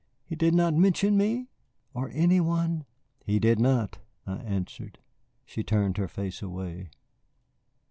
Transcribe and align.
He 0.25 0.35
did 0.35 0.55
not 0.55 0.73
mention 0.73 1.15
me? 1.15 1.49
Or 1.93 2.09
any 2.11 2.39
one?" 2.39 2.85
"He 3.23 3.37
did 3.37 3.59
not," 3.59 3.99
I 4.25 4.37
answered. 4.37 4.97
She 5.45 5.61
turned 5.61 5.97
her 5.97 6.07
face 6.07 6.41
away. 6.41 6.89